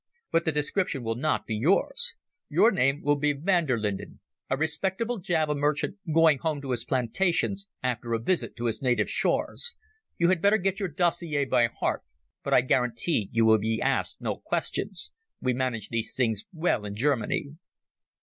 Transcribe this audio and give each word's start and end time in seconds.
But 0.31 0.45
the 0.45 0.51
description 0.51 1.03
will 1.03 1.13
not 1.13 1.45
be 1.45 1.53
yours. 1.55 2.15
Your 2.49 2.71
name 2.71 3.03
will 3.03 3.17
be 3.17 3.33
Van 3.33 3.67
der 3.67 3.77
Linden, 3.77 4.19
a 4.49 4.57
respectable 4.57 5.19
Java 5.19 5.53
merchant 5.53 5.99
going 6.11 6.39
home 6.39 6.59
to 6.63 6.71
his 6.71 6.83
plantations 6.83 7.67
after 7.83 8.13
a 8.13 8.19
visit 8.19 8.55
to 8.55 8.65
his 8.65 8.81
native 8.81 9.11
shores. 9.11 9.75
You 10.17 10.29
had 10.29 10.41
better 10.41 10.57
get 10.57 10.79
your 10.79 10.89
dossier 10.89 11.45
by 11.45 11.67
heart, 11.67 12.01
but 12.41 12.51
I 12.51 12.61
guarantee 12.61 13.29
you 13.31 13.45
will 13.45 13.59
be 13.59 13.79
asked 13.79 14.19
no 14.19 14.37
questions. 14.37 15.11
We 15.39 15.53
manage 15.53 15.89
these 15.89 16.15
things 16.15 16.45
well 16.51 16.83
in 16.83 16.95
Germany." 16.95 17.49